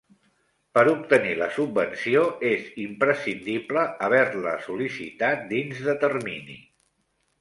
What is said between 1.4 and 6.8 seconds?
la subvenció és imprescindible haver-la sol·licitat dins de termini.